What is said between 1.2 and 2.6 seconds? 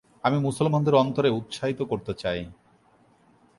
উৎসাহিত করতে চাই।